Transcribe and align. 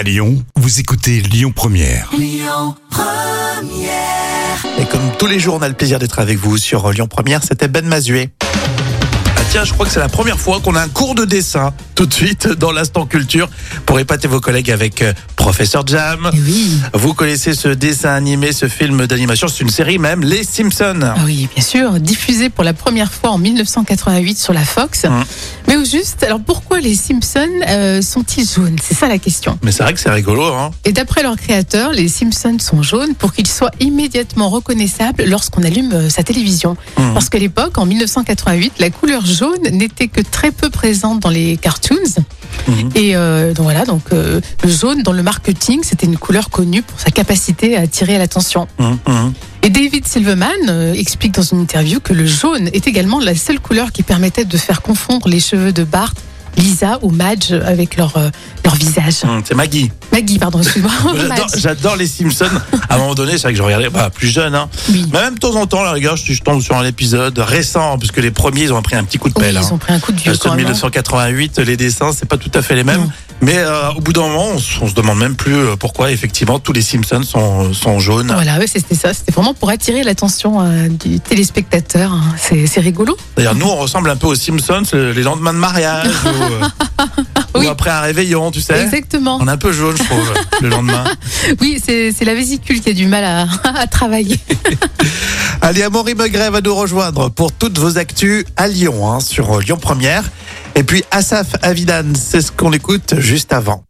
À 0.00 0.02
Lyon, 0.02 0.42
vous 0.56 0.80
écoutez 0.80 1.20
Lyon 1.20 1.52
Première. 1.54 2.10
Et 4.78 4.86
comme 4.86 5.02
tous 5.18 5.26
les 5.26 5.38
jours, 5.38 5.56
on 5.56 5.60
a 5.60 5.68
le 5.68 5.74
plaisir 5.74 5.98
d'être 5.98 6.20
avec 6.20 6.38
vous 6.38 6.56
sur 6.56 6.90
Lyon 6.90 7.06
Première. 7.06 7.42
C'était 7.42 7.68
Ben 7.68 7.84
Mazué. 7.84 8.30
Ah 8.40 9.42
tiens, 9.50 9.64
je 9.64 9.74
crois 9.74 9.84
que 9.84 9.92
c'est 9.92 10.00
la 10.00 10.08
première 10.08 10.40
fois 10.40 10.58
qu'on 10.60 10.74
a 10.74 10.80
un 10.80 10.88
cours 10.88 11.14
de 11.14 11.26
dessin 11.26 11.74
tout 12.00 12.06
de 12.06 12.14
suite 12.14 12.48
dans 12.48 12.72
l'instant 12.72 13.04
culture 13.04 13.50
pour 13.84 14.00
épater 14.00 14.26
vos 14.26 14.40
collègues 14.40 14.70
avec 14.70 15.02
euh, 15.02 15.12
Professeur 15.36 15.86
Jam. 15.86 16.30
Oui, 16.32 16.78
Vous 16.94 17.12
connaissez 17.12 17.52
ce 17.52 17.68
dessin 17.68 18.14
animé, 18.14 18.52
ce 18.52 18.68
film 18.68 19.06
d'animation, 19.06 19.48
c'est 19.48 19.60
une 19.60 19.68
série 19.68 19.98
même, 19.98 20.22
Les 20.22 20.42
Simpsons. 20.42 21.00
ah 21.02 21.16
oui, 21.26 21.46
bien 21.54 21.62
sûr, 21.62 22.00
diffusé 22.00 22.48
pour 22.48 22.64
la 22.64 22.72
première 22.72 23.12
fois 23.12 23.32
en 23.32 23.36
1988 23.38 24.38
sur 24.38 24.54
la 24.54 24.64
Fox. 24.64 25.04
Hum. 25.04 25.22
Mais 25.68 25.76
au 25.76 25.84
juste, 25.84 26.22
alors 26.22 26.40
pourquoi 26.40 26.80
les 26.80 26.94
Simpsons 26.94 27.46
euh, 27.68 28.00
sont-ils 28.00 28.48
jaunes? 28.48 28.76
C'est 28.82 28.94
ça 28.94 29.06
la 29.06 29.18
question. 29.18 29.58
Mais 29.62 29.70
c'est 29.70 29.82
vrai 29.82 29.92
que 29.92 30.00
c'est 30.00 30.10
rigolo, 30.10 30.44
hein. 30.44 30.70
Et 30.86 30.92
d'après 30.92 31.22
leur 31.22 31.36
créateur, 31.36 31.92
les 31.92 32.08
Simpsons 32.08 32.56
sont 32.60 32.82
jaunes 32.82 33.14
pour 33.14 33.34
qu'ils 33.34 33.46
soient 33.46 33.72
immédiatement 33.78 34.48
reconnaissables 34.48 35.24
lorsqu'on 35.24 35.64
allume 35.64 35.92
euh, 35.92 36.08
sa 36.08 36.22
télévision. 36.22 36.78
Hum. 36.96 37.12
Parce 37.12 37.28
qu'à 37.28 37.38
l'époque, 37.38 37.76
en 37.76 37.84
1988, 37.84 38.74
la 38.78 38.88
couleur 38.88 39.26
jaune 39.26 39.68
n'était 39.70 40.08
que 40.08 40.22
très 40.22 40.50
peu 40.50 40.70
présente 40.70 41.20
dans 41.20 41.28
les 41.28 41.58
cartoons. 41.58 41.89
Mhm. 42.68 42.90
Et 42.94 43.16
euh, 43.16 43.52
donc 43.52 43.64
voilà, 43.64 43.84
donc 43.84 44.02
euh, 44.12 44.40
le 44.62 44.70
jaune 44.70 45.02
dans 45.02 45.12
le 45.12 45.22
marketing, 45.22 45.80
c'était 45.82 46.06
une 46.06 46.18
couleur 46.18 46.50
connue 46.50 46.82
pour 46.82 46.98
sa 47.00 47.10
capacité 47.10 47.76
à 47.76 47.82
attirer 47.82 48.18
l'attention. 48.18 48.68
Hum, 48.78 48.98
hum. 49.06 49.32
Et 49.62 49.70
David 49.70 50.06
Silverman 50.06 50.50
euh, 50.68 50.94
explique 50.94 51.32
dans 51.32 51.42
une 51.42 51.60
interview 51.60 52.00
que 52.00 52.12
le 52.12 52.26
jaune 52.26 52.68
est 52.72 52.86
également 52.86 53.20
la 53.20 53.34
seule 53.34 53.60
couleur 53.60 53.92
qui 53.92 54.02
permettait 54.02 54.44
de 54.44 54.56
faire 54.56 54.82
confondre 54.82 55.28
les 55.28 55.40
cheveux 55.40 55.72
de 55.72 55.84
Bart, 55.84 56.14
Lisa 56.56 56.98
ou 57.02 57.10
Madge 57.10 57.52
avec 57.52 57.96
leur, 57.96 58.16
euh, 58.16 58.30
leur 58.64 58.74
visage. 58.74 59.24
Hum, 59.24 59.42
C'est 59.44 59.54
Maggie. 59.54 59.90
Maggie, 60.12 60.38
pardon, 60.38 60.58
excuse-moi. 60.60 60.90
J'adore- 61.16 61.28
Madge. 61.28 61.56
J'adore 61.58 61.96
les 61.96 62.06
Simpsons. 62.06 62.44
À 62.88 62.94
un 62.96 62.98
moment 62.98 63.14
donné, 63.14 63.32
c'est 63.32 63.42
vrai 63.44 63.52
que 63.52 63.58
je 63.58 63.62
regardais 63.62 63.88
bah, 63.90 64.10
plus 64.10 64.28
jeune. 64.28 64.54
Hein. 64.54 64.68
Oui. 64.90 65.06
Mais 65.12 65.20
même 65.22 65.34
de 65.34 65.38
temps 65.38 65.54
en 65.54 65.66
temps, 65.66 65.82
la 65.82 65.92
rigueur, 65.92 66.16
je, 66.16 66.32
je 66.32 66.42
tombe 66.42 66.60
sur 66.62 66.76
un 66.76 66.84
épisode 66.84 67.38
récent, 67.38 67.96
parce 67.98 68.10
que 68.10 68.20
les 68.20 68.30
premiers, 68.30 68.62
ils 68.64 68.72
ont 68.72 68.82
pris 68.82 68.96
un 68.96 69.04
petit 69.04 69.18
coup 69.18 69.28
de 69.28 69.34
Oui, 69.36 69.44
pelle. 69.44 69.54
ils 69.54 69.58
hein. 69.64 69.68
ont 69.72 69.78
pris 69.78 69.92
un 69.92 70.00
coup 70.00 70.12
de 70.12 70.18
vieux 70.20 70.32
Ceux 70.32 70.38
de 70.38 70.42
quand 70.42 70.50
même. 70.50 70.58
hein. 70.60 70.70
1988, 70.70 71.58
les 71.60 71.76
dessins, 71.76 72.10
c'est 72.12 72.28
pas 72.28 72.36
tout 72.36 72.50
à 72.54 72.62
fait 72.62 72.74
les 72.74 72.84
mêmes. 72.84 73.00
Non. 73.00 73.10
Mais 73.42 73.56
euh, 73.56 73.90
au 73.92 74.00
bout 74.00 74.12
d'un 74.12 74.22
moment, 74.22 74.48
on, 74.54 74.58
se- 74.58 74.78
on 74.82 74.88
se 74.88 74.94
demande 74.94 75.18
même 75.18 75.34
plus 75.34 75.54
euh, 75.56 75.76
pourquoi, 75.76 76.10
effectivement, 76.10 76.58
tous 76.58 76.72
les 76.74 76.82
Simpsons 76.82 77.22
sont, 77.22 77.72
sont 77.72 77.98
jaunes. 77.98 78.30
Voilà, 78.34 78.58
c'était 78.66 78.94
ça. 78.94 79.14
C'était 79.14 79.32
vraiment 79.32 79.54
pour 79.54 79.70
attirer 79.70 80.02
l'attention 80.02 80.60
euh, 80.60 80.88
du 80.88 81.20
téléspectateur. 81.20 82.12
hein. 82.12 82.22
C'est 82.38 82.80
rigolo. 82.80 83.16
D'ailleurs, 83.36 83.54
nous, 83.54 83.66
on 83.66 83.76
ressemble 83.76 84.10
un 84.10 84.16
peu 84.16 84.26
aux 84.26 84.34
Simpsons 84.34 84.82
euh, 84.94 85.12
les 85.14 85.22
lendemains 85.22 85.54
de 85.54 85.58
mariage 85.58 86.08
euh, 86.26 86.60
Oui. 87.54 87.66
ou 87.66 87.68
après 87.68 87.90
un 87.90 88.00
réveillon, 88.00 88.50
tu 88.50 88.60
sais. 88.60 88.80
Exactement. 88.82 89.38
On 89.40 89.48
est 89.48 89.50
un 89.50 89.56
peu 89.56 89.72
jaune, 89.72 89.96
je 89.96 90.04
trouve, 90.04 90.32
le 90.60 90.68
lendemain. 90.70 91.04
Oui, 91.60 91.80
c'est 91.84 92.24
la 92.24 92.34
vésicule 92.34 92.80
qui 92.80 92.90
a 92.90 92.92
du 92.92 93.06
mal 93.06 93.24
à, 93.24 93.46
à 93.80 93.86
travailler. 93.86 94.38
Allez, 95.60 95.82
Amaury 95.82 96.14
Megret 96.14 96.50
va 96.50 96.60
nous 96.60 96.74
rejoindre 96.74 97.28
pour 97.28 97.52
toutes 97.52 97.78
vos 97.78 97.98
actus 97.98 98.44
à 98.56 98.68
Lyon, 98.68 99.10
hein, 99.10 99.20
sur 99.20 99.52
euh, 99.56 99.60
Lyon 99.60 99.78
Première. 99.80 100.24
Et 100.74 100.84
puis 100.84 101.04
Asaf 101.10 101.48
Avidan, 101.62 102.14
c'est 102.14 102.40
ce 102.40 102.52
qu'on 102.52 102.72
écoute 102.72 103.14
juste 103.18 103.52
avant. 103.52 103.84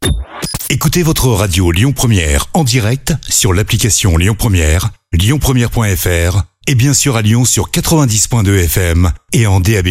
Écoutez 0.70 1.03
votre 1.03 1.28
radio 1.28 1.70
Lyon 1.72 1.92
Première 1.92 2.47
en 2.55 2.64
direct 2.64 3.12
sur 3.28 3.53
l'application 3.53 4.16
Lyon 4.16 4.34
Première, 4.38 4.91
lyonpremière.fr 5.12 6.42
et 6.66 6.75
bien 6.75 6.94
sûr 6.94 7.16
à 7.16 7.22
Lyon 7.22 7.44
sur 7.44 7.70
90.2 7.70 8.64
FM 8.64 9.11
et 9.33 9.47
en 9.47 9.61
DAB+. 9.61 9.88